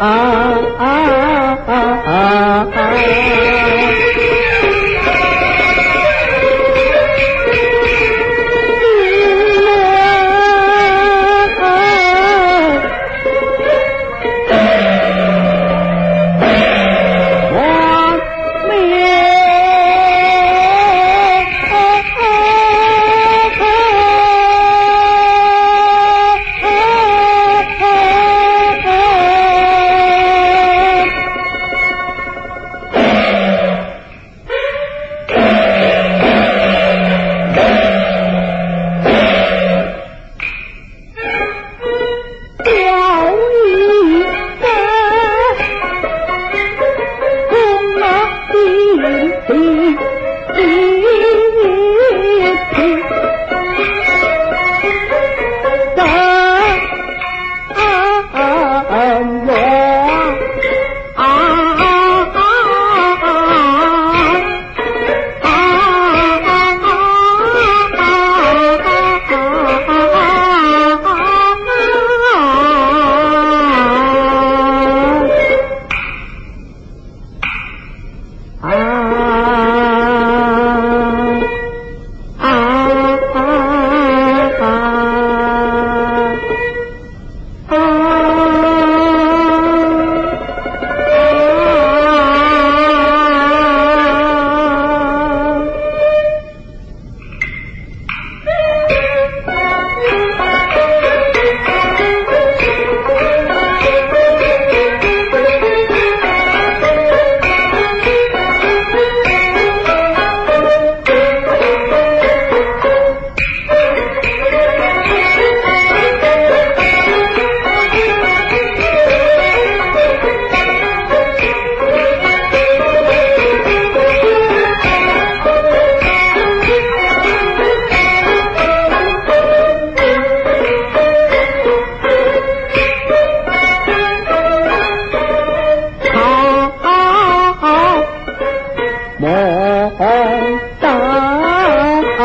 [0.00, 1.24] ah ah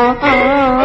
[0.04, 0.84] 啊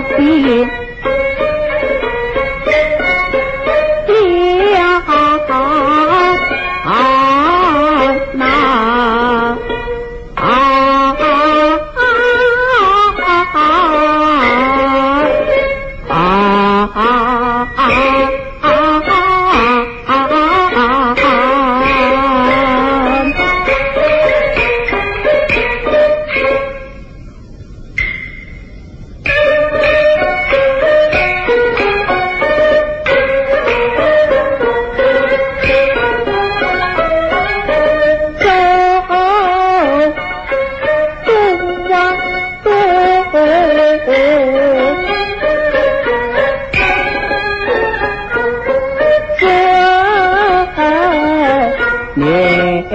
[0.00, 0.87] जाती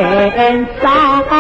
[0.06, 1.33] and song.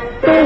[0.00, 0.39] Thank you.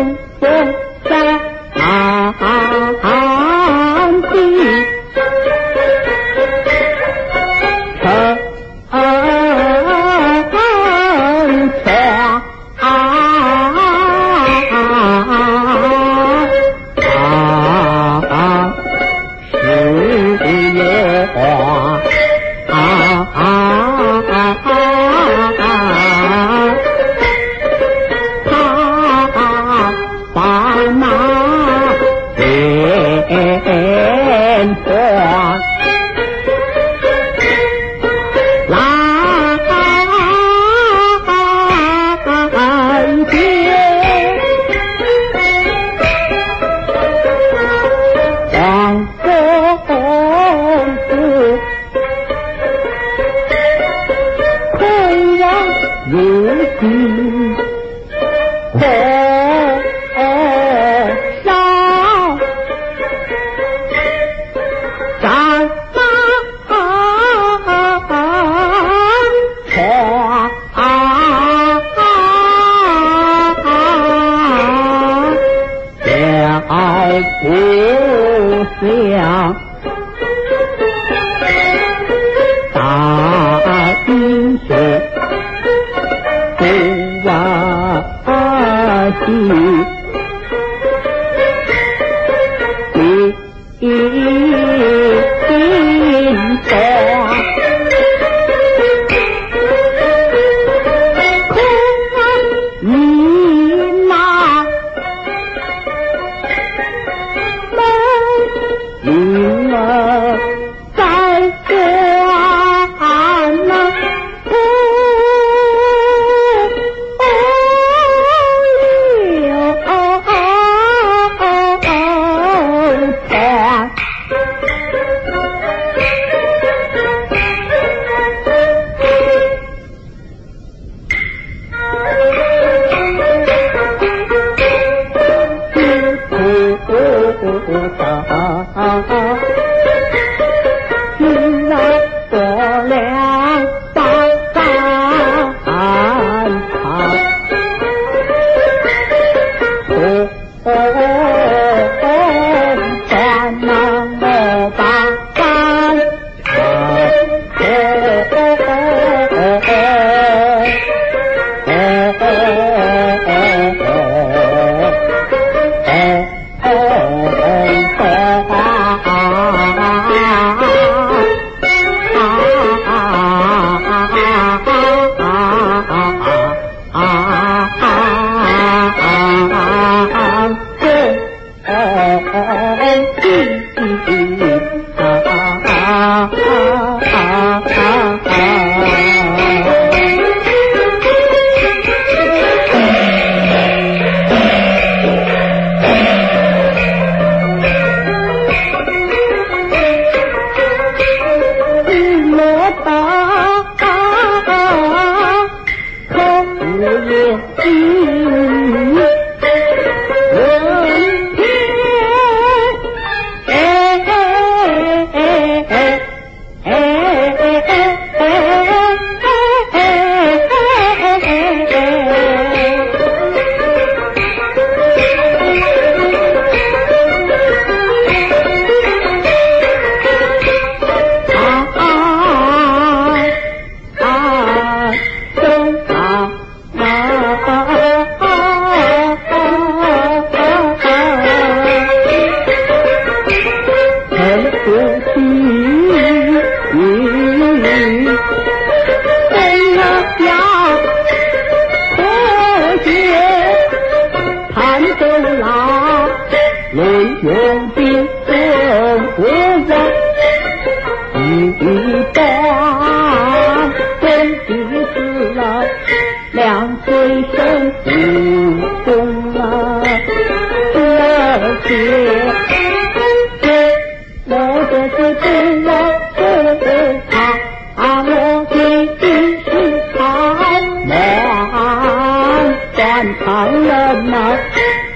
[284.03, 284.37] Một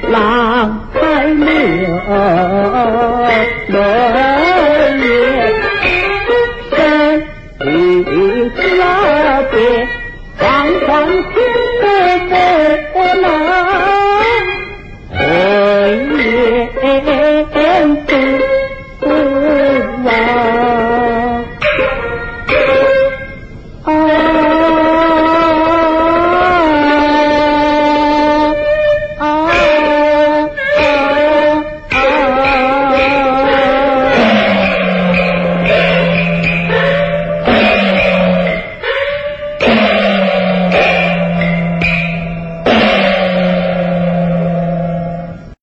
[0.03, 0.79] lòng.